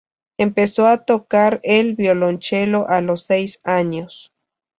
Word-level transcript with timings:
Empezó 0.39 0.87
a 0.87 1.05
tocar 1.05 1.59
el 1.61 1.93
violonchelo 1.93 2.87
a 2.87 3.01
los 3.01 3.21
seis 3.25 3.59
años. 3.63 4.33